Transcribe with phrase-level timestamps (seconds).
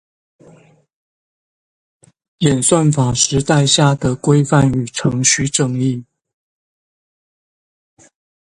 [2.39, 6.03] 演算法時代下的規範與程序正義